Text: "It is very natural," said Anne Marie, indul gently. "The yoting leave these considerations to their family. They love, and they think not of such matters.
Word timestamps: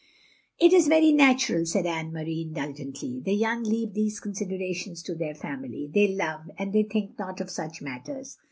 "It 0.59 0.73
is 0.73 0.87
very 0.87 1.11
natural," 1.11 1.63
said 1.67 1.85
Anne 1.85 2.11
Marie, 2.11 2.43
indul 2.51 2.75
gently. 2.75 3.21
"The 3.23 3.35
yoting 3.39 3.65
leave 3.67 3.93
these 3.93 4.19
considerations 4.19 5.03
to 5.03 5.13
their 5.13 5.35
family. 5.35 5.91
They 5.93 6.07
love, 6.07 6.49
and 6.57 6.73
they 6.73 6.81
think 6.81 7.19
not 7.19 7.39
of 7.39 7.51
such 7.51 7.83
matters. 7.83 8.39